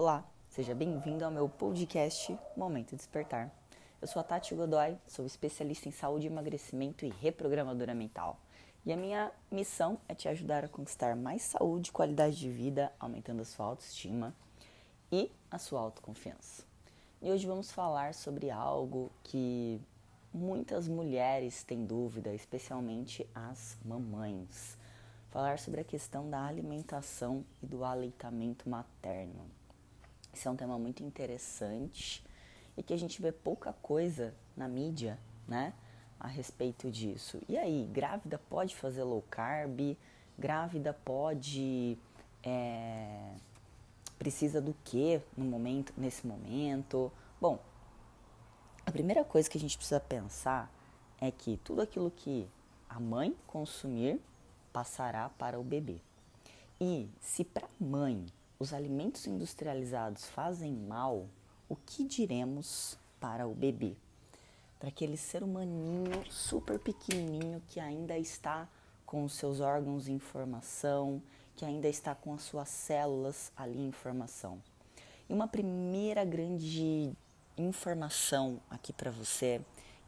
Olá, 0.00 0.24
seja 0.48 0.76
bem-vindo 0.76 1.24
ao 1.24 1.30
meu 1.32 1.48
podcast 1.48 2.38
Momento 2.56 2.94
Despertar. 2.94 3.50
Eu 4.00 4.06
sou 4.06 4.20
a 4.20 4.22
Tati 4.22 4.54
Godoy, 4.54 4.96
sou 5.08 5.26
especialista 5.26 5.88
em 5.88 5.90
saúde, 5.90 6.28
emagrecimento 6.28 7.04
e 7.04 7.08
reprogramadora 7.08 7.92
mental. 7.96 8.38
E 8.86 8.92
a 8.92 8.96
minha 8.96 9.32
missão 9.50 9.98
é 10.08 10.14
te 10.14 10.28
ajudar 10.28 10.64
a 10.64 10.68
conquistar 10.68 11.16
mais 11.16 11.42
saúde 11.42 11.90
qualidade 11.90 12.36
de 12.36 12.48
vida, 12.48 12.92
aumentando 13.00 13.42
a 13.42 13.44
sua 13.44 13.66
autoestima 13.66 14.32
e 15.10 15.32
a 15.50 15.58
sua 15.58 15.80
autoconfiança. 15.80 16.62
E 17.20 17.28
hoje 17.28 17.44
vamos 17.44 17.72
falar 17.72 18.14
sobre 18.14 18.52
algo 18.52 19.10
que 19.24 19.80
muitas 20.32 20.86
mulheres 20.86 21.64
têm 21.64 21.84
dúvida, 21.84 22.32
especialmente 22.32 23.28
as 23.34 23.76
mamães. 23.84 24.78
Falar 25.30 25.58
sobre 25.58 25.80
a 25.80 25.84
questão 25.84 26.30
da 26.30 26.46
alimentação 26.46 27.44
e 27.60 27.66
do 27.66 27.82
aleitamento 27.82 28.70
materno. 28.70 29.58
Esse 30.32 30.46
é 30.46 30.50
um 30.50 30.56
tema 30.56 30.78
muito 30.78 31.02
interessante 31.02 32.24
e 32.76 32.82
que 32.82 32.94
a 32.94 32.96
gente 32.96 33.20
vê 33.20 33.32
pouca 33.32 33.72
coisa 33.72 34.34
na 34.56 34.68
mídia, 34.68 35.18
né, 35.46 35.72
a 36.18 36.26
respeito 36.26 36.90
disso. 36.90 37.40
E 37.48 37.56
aí, 37.56 37.88
grávida 37.92 38.38
pode 38.38 38.76
fazer 38.76 39.02
low 39.02 39.22
carb? 39.30 39.96
Grávida 40.38 40.92
pode 40.92 41.98
é, 42.42 43.32
precisa 44.18 44.60
do 44.60 44.74
que 44.84 45.20
no 45.36 45.44
momento, 45.44 45.92
nesse 45.96 46.26
momento? 46.26 47.12
Bom, 47.40 47.58
a 48.84 48.90
primeira 48.90 49.24
coisa 49.24 49.48
que 49.48 49.58
a 49.58 49.60
gente 49.60 49.76
precisa 49.76 50.00
pensar 50.00 50.72
é 51.20 51.30
que 51.30 51.56
tudo 51.58 51.82
aquilo 51.82 52.10
que 52.10 52.48
a 52.88 52.98
mãe 52.98 53.36
consumir 53.46 54.20
passará 54.72 55.28
para 55.30 55.58
o 55.58 55.62
bebê. 55.62 56.00
E 56.80 57.08
se 57.20 57.44
para 57.44 57.66
a 57.66 57.84
mãe 57.84 58.26
os 58.58 58.72
alimentos 58.72 59.26
industrializados 59.26 60.26
fazem 60.26 60.72
mal, 60.74 61.28
o 61.68 61.76
que 61.76 62.04
diremos 62.04 62.98
para 63.20 63.46
o 63.46 63.54
bebê? 63.54 63.94
Para 64.80 64.88
aquele 64.88 65.16
ser 65.16 65.44
humaninho 65.44 66.24
super 66.28 66.78
pequenininho 66.78 67.62
que 67.68 67.78
ainda 67.78 68.18
está 68.18 68.68
com 69.06 69.24
os 69.24 69.34
seus 69.34 69.60
órgãos 69.60 70.08
em 70.08 70.18
formação, 70.18 71.22
que 71.56 71.64
ainda 71.64 71.88
está 71.88 72.14
com 72.14 72.34
as 72.34 72.42
suas 72.42 72.68
células 72.68 73.52
ali 73.56 73.80
em 73.80 73.92
formação. 73.92 74.60
E 75.28 75.32
uma 75.32 75.46
primeira 75.46 76.24
grande 76.24 77.12
informação 77.56 78.60
aqui 78.70 78.92
para 78.92 79.10
você 79.10 79.60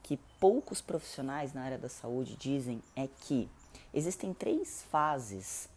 que 0.03 0.17
poucos 0.41 0.81
profissionais 0.81 1.53
na 1.53 1.63
área 1.63 1.79
da 1.79 1.89
saúde 1.89 2.37
dizem 2.37 2.83
é 2.97 3.07
que 3.07 3.49
existem 3.93 4.35
três 4.35 4.83
fases 4.91 5.69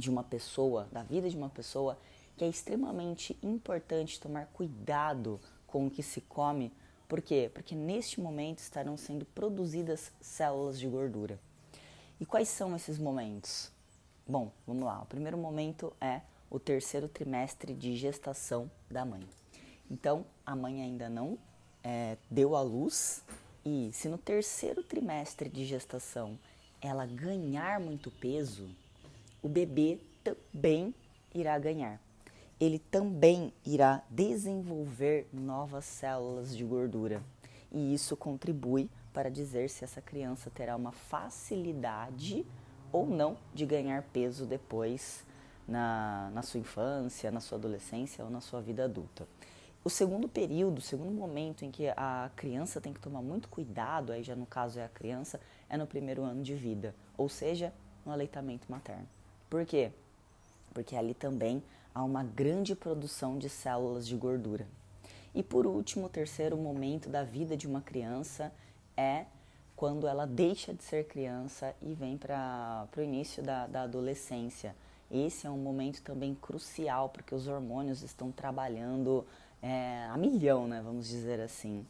de 0.00 0.10
uma 0.10 0.24
pessoa, 0.24 0.88
da 0.90 1.02
vida 1.02 1.28
de 1.28 1.36
uma 1.36 1.48
pessoa, 1.48 1.98
que 2.36 2.44
é 2.44 2.48
extremamente 2.48 3.36
importante 3.42 4.18
tomar 4.18 4.46
cuidado 4.46 5.38
com 5.66 5.86
o 5.86 5.90
que 5.90 6.02
se 6.02 6.20
come. 6.22 6.72
Por 7.06 7.20
quê? 7.20 7.50
Porque 7.52 7.74
neste 7.74 8.20
momento 8.20 8.58
estarão 8.60 8.96
sendo 8.96 9.24
produzidas 9.26 10.10
células 10.20 10.78
de 10.78 10.88
gordura. 10.88 11.38
E 12.18 12.26
quais 12.26 12.48
são 12.48 12.74
esses 12.74 12.98
momentos? 12.98 13.70
Bom, 14.26 14.50
vamos 14.66 14.84
lá. 14.84 15.02
O 15.02 15.06
primeiro 15.06 15.36
momento 15.36 15.92
é 16.00 16.20
o 16.50 16.58
terceiro 16.58 17.08
trimestre 17.08 17.74
de 17.74 17.96
gestação 17.96 18.70
da 18.90 19.04
mãe. 19.04 19.26
Então, 19.90 20.24
a 20.44 20.54
mãe 20.54 20.82
ainda 20.82 21.08
não 21.08 21.38
é, 21.82 22.16
deu 22.30 22.54
à 22.54 22.62
luz 22.62 23.22
e 23.64 23.90
se 23.92 24.08
no 24.08 24.18
terceiro 24.18 24.82
trimestre 24.82 25.48
de 25.48 25.64
gestação 25.64 26.38
ela 26.80 27.04
ganhar 27.04 27.78
muito 27.80 28.10
peso, 28.10 28.68
o 29.42 29.48
bebê 29.48 29.98
também 30.22 30.94
irá 31.34 31.58
ganhar. 31.58 32.00
Ele 32.58 32.78
também 32.78 33.52
irá 33.64 34.02
desenvolver 34.10 35.26
novas 35.32 35.84
células 35.84 36.54
de 36.54 36.64
gordura. 36.64 37.22
E 37.72 37.94
isso 37.94 38.16
contribui 38.16 38.90
para 39.12 39.30
dizer 39.30 39.70
se 39.70 39.84
essa 39.84 40.00
criança 40.00 40.50
terá 40.50 40.76
uma 40.76 40.92
facilidade 40.92 42.44
ou 42.92 43.06
não 43.06 43.36
de 43.54 43.64
ganhar 43.64 44.02
peso 44.12 44.44
depois 44.44 45.24
na, 45.66 46.30
na 46.34 46.42
sua 46.42 46.60
infância, 46.60 47.30
na 47.30 47.40
sua 47.40 47.56
adolescência 47.56 48.24
ou 48.24 48.30
na 48.30 48.40
sua 48.40 48.60
vida 48.60 48.84
adulta. 48.84 49.26
O 49.82 49.88
segundo 49.88 50.28
período, 50.28 50.78
o 50.78 50.82
segundo 50.82 51.12
momento 51.12 51.64
em 51.64 51.70
que 51.70 51.88
a 51.88 52.30
criança 52.36 52.80
tem 52.80 52.92
que 52.92 53.00
tomar 53.00 53.22
muito 53.22 53.48
cuidado, 53.48 54.12
aí 54.12 54.22
já 54.22 54.36
no 54.36 54.44
caso 54.44 54.78
é 54.78 54.84
a 54.84 54.88
criança, 54.88 55.40
é 55.70 55.76
no 55.78 55.86
primeiro 55.86 56.22
ano 56.22 56.42
de 56.42 56.54
vida, 56.54 56.94
ou 57.16 57.28
seja, 57.30 57.72
no 58.04 58.12
aleitamento 58.12 58.70
materno. 58.70 59.08
Por 59.50 59.66
quê? 59.66 59.90
Porque 60.72 60.94
ali 60.94 61.12
também 61.12 61.60
há 61.92 62.04
uma 62.04 62.22
grande 62.22 62.76
produção 62.76 63.36
de 63.36 63.48
células 63.48 64.06
de 64.06 64.16
gordura. 64.16 64.66
E 65.34 65.42
por 65.42 65.66
último, 65.66 66.06
o 66.06 66.08
terceiro 66.08 66.56
momento 66.56 67.08
da 67.08 67.24
vida 67.24 67.56
de 67.56 67.66
uma 67.66 67.80
criança 67.80 68.52
é 68.96 69.26
quando 69.74 70.06
ela 70.06 70.26
deixa 70.26 70.72
de 70.72 70.84
ser 70.84 71.06
criança 71.06 71.74
e 71.82 71.94
vem 71.94 72.16
para 72.16 72.86
o 72.96 73.00
início 73.00 73.42
da, 73.42 73.66
da 73.66 73.82
adolescência. 73.82 74.74
Esse 75.10 75.46
é 75.46 75.50
um 75.50 75.58
momento 75.58 76.00
também 76.02 76.36
crucial, 76.40 77.08
porque 77.08 77.34
os 77.34 77.48
hormônios 77.48 78.02
estão 78.02 78.30
trabalhando 78.30 79.26
é, 79.60 80.06
a 80.10 80.16
milhão, 80.16 80.68
né, 80.68 80.80
vamos 80.84 81.08
dizer 81.08 81.40
assim. 81.40 81.84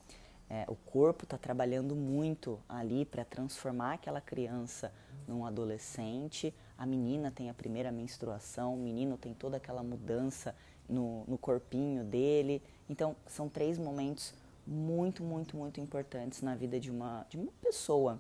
É, 0.49 0.65
o 0.67 0.75
corpo 0.75 1.25
está 1.25 1.37
trabalhando 1.37 1.95
muito 1.95 2.59
ali 2.69 3.05
para 3.05 3.25
transformar 3.25 3.95
aquela 3.95 4.21
criança 4.21 4.91
num 5.31 5.47
adolescente. 5.47 6.53
A 6.77 6.85
menina 6.85 7.31
tem 7.31 7.49
a 7.49 7.55
primeira 7.55 7.93
menstruação, 7.93 8.75
o 8.75 8.77
menino 8.77 9.17
tem 9.17 9.33
toda 9.33 9.57
aquela 9.57 9.83
mudança 9.83 10.55
no, 10.89 11.25
no 11.27 11.39
corpinho 11.39 12.05
dele. 12.05 12.61
Então, 12.89 13.15
são 13.27 13.49
três 13.49 13.79
momentos 13.79 14.35
muito, 14.67 15.23
muito, 15.23 15.57
muito 15.57 15.81
importantes 15.81 16.43
na 16.43 16.55
vida 16.55 16.81
de 16.81 16.91
uma, 16.91 17.25
de 17.29 17.39
uma 17.39 17.53
pessoa, 17.63 18.19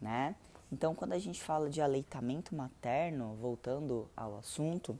né? 0.00 0.36
Então, 0.72 0.94
quando 0.94 1.12
a 1.12 1.18
gente 1.18 1.42
fala 1.42 1.68
de 1.68 1.80
aleitamento 1.80 2.54
materno, 2.54 3.36
voltando 3.40 4.08
ao 4.16 4.38
assunto, 4.38 4.98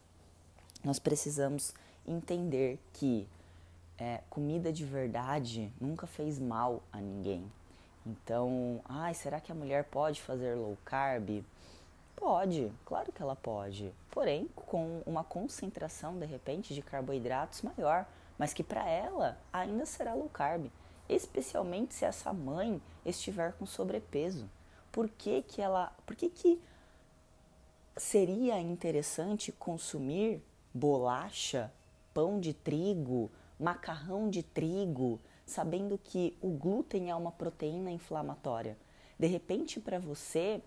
nós 0.84 0.98
precisamos 0.98 1.74
entender 2.06 2.78
que 2.92 3.26
é, 3.98 4.20
comida 4.28 4.72
de 4.72 4.84
verdade 4.84 5.72
nunca 5.80 6.06
fez 6.06 6.38
mal 6.38 6.82
a 6.92 7.00
ninguém. 7.00 7.50
Então, 8.06 8.80
ai, 8.84 9.14
será 9.14 9.40
que 9.40 9.50
a 9.50 9.54
mulher 9.54 9.84
pode 9.84 10.20
fazer 10.20 10.54
low 10.54 10.76
carb? 10.84 11.44
Pode, 12.14 12.70
claro 12.84 13.10
que 13.10 13.22
ela 13.22 13.34
pode. 13.34 13.92
Porém, 14.10 14.48
com 14.54 15.02
uma 15.06 15.24
concentração 15.24 16.18
de 16.18 16.26
repente 16.26 16.74
de 16.74 16.82
carboidratos 16.82 17.62
maior, 17.62 18.06
mas 18.38 18.52
que 18.52 18.62
para 18.62 18.88
ela 18.88 19.38
ainda 19.52 19.86
será 19.86 20.14
low 20.14 20.28
carb, 20.28 20.70
especialmente 21.08 21.94
se 21.94 22.04
essa 22.04 22.32
mãe 22.32 22.80
estiver 23.04 23.52
com 23.54 23.66
sobrepeso. 23.66 24.48
Por 24.92 25.08
que 25.08 25.42
que 25.42 25.60
ela, 25.60 25.92
por 26.06 26.14
que 26.14 26.28
que 26.28 26.60
seria 27.96 28.60
interessante 28.60 29.50
consumir 29.52 30.42
bolacha, 30.72 31.72
pão 32.12 32.40
de 32.40 32.52
trigo, 32.52 33.30
macarrão 33.58 34.28
de 34.28 34.42
trigo, 34.42 35.20
sabendo 35.46 35.98
que 36.02 36.36
o 36.40 36.48
glúten 36.48 37.10
é 37.10 37.14
uma 37.14 37.32
proteína 37.32 37.90
inflamatória? 37.90 38.76
De 39.18 39.26
repente 39.26 39.80
para 39.80 39.98
você 39.98 40.60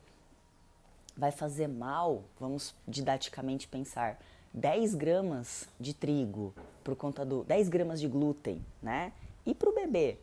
vai 1.16 1.32
fazer 1.32 1.68
mal, 1.68 2.24
vamos 2.40 2.76
didaticamente 2.88 3.68
pensar, 3.68 4.20
10 4.54 4.96
gramas 4.96 5.68
de 5.80 5.94
trigo 5.94 6.54
por 6.84 6.96
conta 6.96 7.26
do 7.26 7.44
10 7.44 7.70
gramas 7.70 8.00
de 8.00 8.08
glúten, 8.08 8.64
né? 8.82 9.12
E 9.46 9.54
para 9.54 9.70
o 9.70 9.76
bebê, 9.76 10.18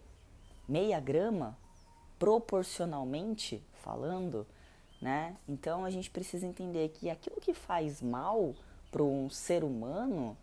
meia 0.69 0.99
grama, 1.01 1.57
proporcionalmente 2.19 3.63
falando, 3.83 4.47
né? 5.01 5.37
Então 5.49 5.85
a 5.85 5.91
gente 5.91 6.11
precisa 6.11 6.47
entender 6.47 6.89
que 6.91 7.11
aquilo 7.11 7.41
que 7.41 7.53
faz 7.53 8.01
mal 8.01 8.55
para 8.91 9.03
um 9.03 9.29
ser 9.29 9.65
humano 9.65 10.37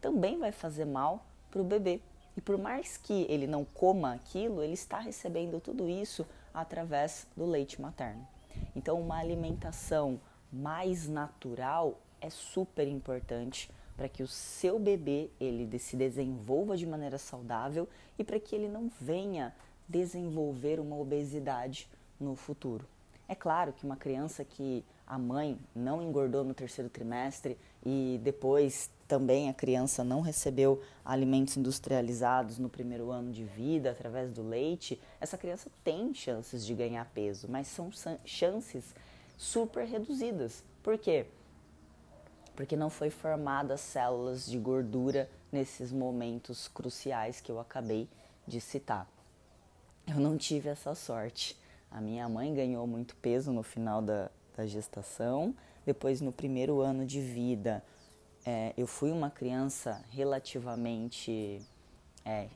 também 0.00 0.38
vai 0.38 0.52
fazer 0.52 0.84
mal 0.84 1.24
para 1.50 1.60
o 1.60 1.64
bebê. 1.64 2.00
E 2.36 2.40
por 2.40 2.58
mais 2.58 2.96
que 2.96 3.26
ele 3.28 3.46
não 3.46 3.64
coma 3.64 4.14
aquilo, 4.14 4.62
ele 4.62 4.74
está 4.74 4.98
recebendo 4.98 5.60
tudo 5.60 5.88
isso 5.88 6.26
através 6.52 7.26
do 7.36 7.46
leite 7.46 7.80
materno. 7.80 8.26
Então, 8.74 9.00
uma 9.00 9.18
alimentação 9.18 10.20
mais 10.52 11.08
natural 11.08 12.00
é 12.20 12.30
super 12.30 12.86
importante 12.86 13.70
para 13.96 14.08
que 14.08 14.22
o 14.22 14.26
seu 14.26 14.78
bebê 14.78 15.30
ele 15.40 15.78
se 15.78 15.96
desenvolva 15.96 16.76
de 16.76 16.86
maneira 16.86 17.18
saudável 17.18 17.88
e 18.18 18.24
para 18.24 18.40
que 18.40 18.54
ele 18.54 18.68
não 18.68 18.90
venha 19.00 19.54
desenvolver 19.88 20.80
uma 20.80 20.96
obesidade 20.96 21.88
no 22.18 22.34
futuro. 22.34 22.86
É 23.28 23.34
claro 23.34 23.72
que 23.72 23.84
uma 23.84 23.96
criança 23.96 24.44
que 24.44 24.84
a 25.06 25.18
mãe 25.18 25.58
não 25.74 26.02
engordou 26.02 26.44
no 26.44 26.54
terceiro 26.54 26.90
trimestre 26.90 27.58
e 27.84 28.20
depois 28.22 28.90
também 29.06 29.48
a 29.48 29.54
criança 29.54 30.02
não 30.02 30.20
recebeu 30.20 30.82
alimentos 31.04 31.56
industrializados 31.56 32.58
no 32.58 32.68
primeiro 32.68 33.10
ano 33.10 33.30
de 33.30 33.44
vida 33.44 33.90
através 33.90 34.32
do 34.32 34.42
leite, 34.42 35.00
essa 35.20 35.36
criança 35.36 35.70
tem 35.82 36.14
chances 36.14 36.64
de 36.64 36.74
ganhar 36.74 37.04
peso, 37.14 37.46
mas 37.48 37.66
são 37.66 37.90
chances 38.24 38.94
super 39.36 39.86
reduzidas. 39.86 40.64
Por 40.82 40.96
quê? 40.98 41.26
porque 42.54 42.76
não 42.76 42.88
foi 42.88 43.10
formada 43.10 43.76
células 43.76 44.46
de 44.46 44.58
gordura 44.58 45.28
nesses 45.50 45.92
momentos 45.92 46.68
cruciais 46.68 47.40
que 47.40 47.50
eu 47.50 47.58
acabei 47.58 48.08
de 48.46 48.60
citar. 48.60 49.08
Eu 50.06 50.20
não 50.20 50.36
tive 50.36 50.68
essa 50.68 50.94
sorte. 50.94 51.56
A 51.90 52.00
minha 52.00 52.28
mãe 52.28 52.54
ganhou 52.54 52.86
muito 52.86 53.16
peso 53.16 53.52
no 53.52 53.62
final 53.62 54.02
da, 54.02 54.30
da 54.56 54.66
gestação, 54.66 55.54
depois 55.84 56.20
no 56.20 56.32
primeiro 56.32 56.80
ano 56.80 57.04
de 57.04 57.20
vida 57.20 57.82
é, 58.44 58.74
eu 58.76 58.86
fui 58.86 59.10
uma 59.10 59.30
criança 59.30 60.02
relativamente 60.10 61.62
é, 62.24 62.48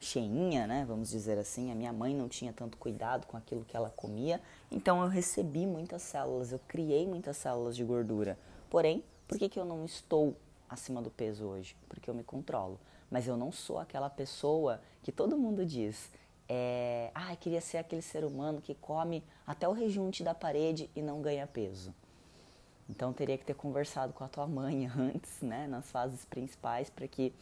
cheinha, 0.00 0.66
né? 0.66 0.84
Vamos 0.86 1.10
dizer 1.10 1.38
assim. 1.38 1.70
A 1.70 1.74
minha 1.74 1.92
mãe 1.92 2.14
não 2.14 2.28
tinha 2.28 2.52
tanto 2.52 2.76
cuidado 2.76 3.26
com 3.26 3.36
aquilo 3.36 3.64
que 3.64 3.76
ela 3.76 3.90
comia, 3.90 4.40
então 4.70 5.02
eu 5.02 5.08
recebi 5.08 5.66
muitas 5.66 6.02
células, 6.02 6.52
eu 6.52 6.60
criei 6.66 7.06
muitas 7.06 7.36
células 7.36 7.76
de 7.76 7.84
gordura. 7.84 8.38
Porém, 8.70 9.04
por 9.28 9.38
que, 9.38 9.48
que 9.48 9.58
eu 9.58 9.64
não 9.64 9.84
estou 9.84 10.36
acima 10.68 11.00
do 11.00 11.10
peso 11.10 11.44
hoje? 11.44 11.76
Porque 11.88 12.08
eu 12.08 12.14
me 12.14 12.24
controlo. 12.24 12.78
Mas 13.10 13.26
eu 13.26 13.36
não 13.36 13.52
sou 13.52 13.78
aquela 13.78 14.10
pessoa 14.10 14.80
que 15.02 15.12
todo 15.12 15.36
mundo 15.36 15.64
diz. 15.64 16.10
É, 16.48 17.10
ah, 17.14 17.34
queria 17.36 17.60
ser 17.60 17.78
aquele 17.78 18.02
ser 18.02 18.24
humano 18.24 18.60
que 18.60 18.74
come 18.74 19.24
até 19.46 19.68
o 19.68 19.72
rejunte 19.72 20.22
da 20.22 20.34
parede 20.34 20.90
e 20.94 21.02
não 21.02 21.22
ganha 21.22 21.46
peso. 21.46 21.94
Então 22.88 23.12
teria 23.12 23.38
que 23.38 23.44
ter 23.44 23.54
conversado 23.54 24.12
com 24.12 24.24
a 24.24 24.28
tua 24.28 24.46
mãe 24.46 24.86
antes, 24.96 25.40
né, 25.40 25.66
nas 25.66 25.90
fases 25.90 26.24
principais, 26.24 26.90
para 26.90 27.08
que 27.08 27.32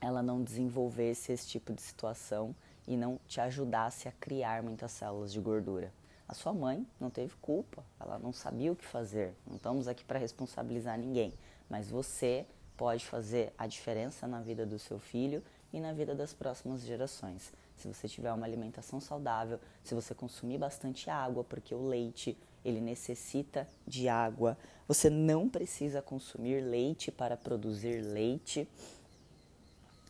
ela 0.00 0.22
não 0.22 0.42
desenvolvesse 0.42 1.32
esse 1.32 1.48
tipo 1.48 1.72
de 1.72 1.82
situação 1.82 2.54
e 2.86 2.96
não 2.96 3.18
te 3.26 3.40
ajudasse 3.40 4.06
a 4.06 4.12
criar 4.12 4.62
muitas 4.62 4.92
células 4.92 5.32
de 5.32 5.40
gordura. 5.40 5.92
A 6.28 6.34
sua 6.34 6.52
mãe 6.52 6.86
não 7.00 7.10
teve 7.10 7.34
culpa, 7.36 7.84
ela 7.98 8.18
não 8.18 8.32
sabia 8.32 8.72
o 8.72 8.76
que 8.76 8.84
fazer. 8.84 9.34
Não 9.46 9.56
estamos 9.56 9.88
aqui 9.88 10.04
para 10.04 10.18
responsabilizar 10.18 10.98
ninguém, 10.98 11.34
mas 11.68 11.88
você 11.88 12.46
pode 12.76 13.04
fazer 13.04 13.52
a 13.58 13.66
diferença 13.66 14.26
na 14.26 14.40
vida 14.40 14.64
do 14.64 14.78
seu 14.78 14.98
filho 14.98 15.42
e 15.72 15.80
na 15.80 15.92
vida 15.92 16.14
das 16.14 16.32
próximas 16.32 16.82
gerações. 16.82 17.52
Se 17.76 17.88
você 17.88 18.08
tiver 18.08 18.32
uma 18.32 18.46
alimentação 18.46 19.00
saudável, 19.00 19.58
se 19.82 19.94
você 19.94 20.14
consumir 20.14 20.58
bastante 20.58 21.10
água, 21.10 21.44
porque 21.44 21.74
o 21.74 21.86
leite 21.86 22.36
ele 22.64 22.80
necessita 22.80 23.68
de 23.86 24.08
água. 24.08 24.56
Você 24.88 25.10
não 25.10 25.48
precisa 25.48 26.00
consumir 26.00 26.60
leite 26.62 27.12
para 27.12 27.36
produzir 27.36 28.00
leite. 28.00 28.66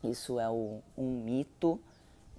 Isso 0.03 0.39
é 0.39 0.49
o, 0.49 0.81
um 0.97 1.25
mito 1.25 1.81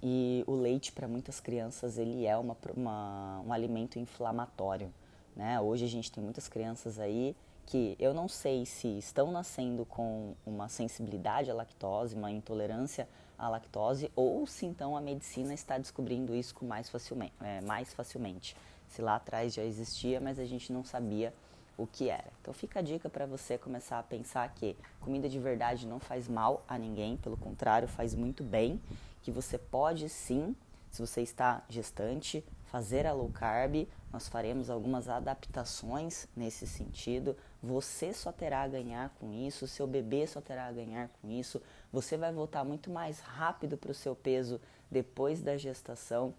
e 0.02 0.42
o 0.46 0.54
leite 0.54 0.92
para 0.92 1.06
muitas 1.06 1.40
crianças 1.40 1.98
ele 1.98 2.24
é 2.24 2.36
uma, 2.36 2.56
uma, 2.74 3.42
um 3.46 3.52
alimento 3.52 3.98
inflamatório. 3.98 4.92
Né? 5.34 5.60
Hoje 5.60 5.84
a 5.84 5.88
gente 5.88 6.10
tem 6.10 6.22
muitas 6.22 6.48
crianças 6.48 6.98
aí 6.98 7.36
que 7.66 7.96
eu 7.98 8.14
não 8.14 8.28
sei 8.28 8.64
se 8.64 8.86
estão 8.98 9.30
nascendo 9.32 9.84
com 9.84 10.34
uma 10.46 10.68
sensibilidade 10.68 11.50
à 11.50 11.54
lactose, 11.54 12.14
uma 12.14 12.30
intolerância 12.30 13.08
à 13.36 13.48
lactose, 13.48 14.10
ou 14.14 14.46
se 14.46 14.64
então 14.64 14.96
a 14.96 15.00
medicina 15.00 15.52
está 15.52 15.76
descobrindo 15.76 16.34
isso 16.34 16.54
com 16.54 16.64
mais 16.64 16.88
facilmente. 16.88 17.34
É, 17.42 17.60
mais 17.62 17.92
facilmente 17.92 18.56
se 18.88 19.02
lá 19.02 19.16
atrás 19.16 19.52
já 19.52 19.64
existia, 19.64 20.20
mas 20.20 20.38
a 20.38 20.44
gente 20.44 20.72
não 20.72 20.84
sabia 20.84 21.34
o 21.76 21.86
que 21.86 22.08
era. 22.08 22.32
Então 22.40 22.54
fica 22.54 22.78
a 22.78 22.82
dica 22.82 23.08
para 23.08 23.26
você 23.26 23.58
começar 23.58 23.98
a 23.98 24.02
pensar 24.02 24.48
que 24.54 24.76
comida 25.00 25.28
de 25.28 25.38
verdade 25.38 25.86
não 25.86 25.98
faz 25.98 26.28
mal 26.28 26.64
a 26.68 26.78
ninguém, 26.78 27.16
pelo 27.16 27.36
contrário, 27.36 27.88
faz 27.88 28.14
muito 28.14 28.42
bem, 28.42 28.80
que 29.22 29.30
você 29.30 29.58
pode 29.58 30.08
sim, 30.08 30.54
se 30.90 31.00
você 31.00 31.20
está 31.20 31.62
gestante, 31.68 32.44
fazer 32.66 33.06
a 33.06 33.12
low 33.12 33.28
carb, 33.28 33.86
nós 34.16 34.28
faremos 34.28 34.70
algumas 34.70 35.10
adaptações 35.10 36.26
nesse 36.34 36.66
sentido. 36.66 37.36
Você 37.62 38.14
só 38.14 38.32
terá 38.32 38.62
a 38.62 38.68
ganhar 38.68 39.10
com 39.20 39.30
isso, 39.30 39.68
seu 39.68 39.86
bebê 39.86 40.26
só 40.26 40.40
terá 40.40 40.68
a 40.68 40.72
ganhar 40.72 41.10
com 41.20 41.30
isso. 41.30 41.60
Você 41.92 42.16
vai 42.16 42.32
voltar 42.32 42.64
muito 42.64 42.88
mais 42.88 43.20
rápido 43.20 43.76
para 43.76 43.90
o 43.90 43.94
seu 43.94 44.16
peso 44.16 44.58
depois 44.90 45.42
da 45.42 45.58
gestação 45.58 46.32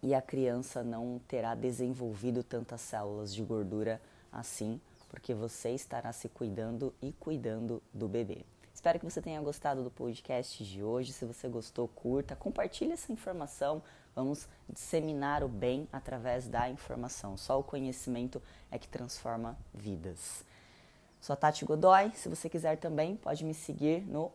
e 0.00 0.14
a 0.14 0.22
criança 0.22 0.84
não 0.84 1.20
terá 1.26 1.56
desenvolvido 1.56 2.44
tantas 2.44 2.82
células 2.82 3.34
de 3.34 3.42
gordura 3.42 4.00
assim, 4.30 4.80
porque 5.08 5.34
você 5.34 5.70
estará 5.70 6.12
se 6.12 6.28
cuidando 6.28 6.94
e 7.02 7.12
cuidando 7.14 7.82
do 7.92 8.06
bebê. 8.06 8.44
Espero 8.72 9.00
que 9.00 9.04
você 9.04 9.20
tenha 9.20 9.40
gostado 9.40 9.82
do 9.82 9.90
podcast 9.90 10.64
de 10.64 10.84
hoje. 10.84 11.12
Se 11.12 11.24
você 11.24 11.48
gostou, 11.48 11.88
curta, 11.88 12.36
compartilhe 12.36 12.92
essa 12.92 13.10
informação. 13.10 13.82
Vamos 14.14 14.48
disseminar 14.68 15.42
o 15.42 15.48
bem 15.48 15.88
através 15.92 16.48
da 16.48 16.68
informação. 16.68 17.36
Só 17.36 17.58
o 17.58 17.64
conhecimento 17.64 18.40
é 18.70 18.78
que 18.78 18.88
transforma 18.88 19.58
vidas. 19.72 20.44
Sou 21.20 21.32
a 21.32 21.36
Tati 21.36 21.64
Godoy. 21.64 22.12
Se 22.14 22.28
você 22.28 22.50
quiser 22.50 22.76
também, 22.76 23.16
pode 23.16 23.44
me 23.44 23.54
seguir 23.54 24.02
no 24.02 24.30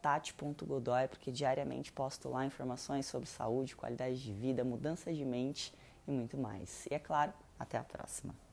tati.godoy, 0.00 1.06
porque 1.08 1.30
diariamente 1.30 1.92
posto 1.92 2.30
lá 2.30 2.46
informações 2.46 3.04
sobre 3.06 3.28
saúde, 3.28 3.76
qualidade 3.76 4.22
de 4.22 4.32
vida, 4.32 4.64
mudança 4.64 5.12
de 5.12 5.24
mente 5.24 5.72
e 6.08 6.10
muito 6.10 6.38
mais. 6.38 6.86
E 6.86 6.94
é 6.94 6.98
claro, 6.98 7.32
até 7.58 7.76
a 7.76 7.84
próxima. 7.84 8.43